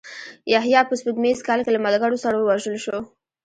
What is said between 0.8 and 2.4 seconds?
په سپوږمیز کال کې له ملګرو سره